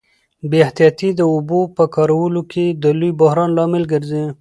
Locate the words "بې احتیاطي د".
0.49-1.21